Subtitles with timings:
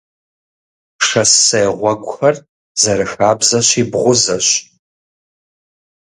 [1.07, 2.35] Шоссе гъуэгухэр,
[2.81, 4.47] зэрыхабзэщи, бгъузэщ.